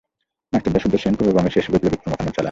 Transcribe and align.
মাস্টারদা 0.53 0.79
সূর্যসেন 0.79 1.13
পূর্ববঙ্গে 1.15 1.51
শেষ 1.55 1.65
বৈপ্লবিক 1.71 1.99
কর্মকান্ড 2.01 2.19
চালান। 2.27 2.39